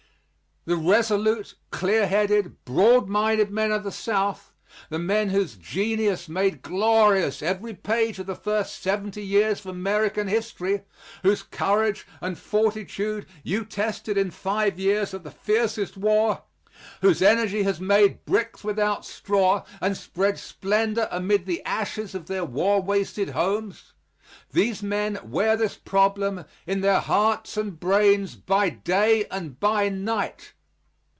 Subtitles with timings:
[0.65, 4.53] The resolute, clear headed, broad minded men of the South
[4.91, 10.27] the men whose genius made glorious every page of the first seventy years of American
[10.27, 10.83] history
[11.23, 16.43] whose courage and fortitude you tested in five years of the fiercest war
[17.01, 22.45] whose energy has made bricks without straw and spread splendor amid the ashes of their
[22.45, 23.93] war wasted homes
[24.53, 30.53] these men wear this problem in their hearts and brains, by day and by night.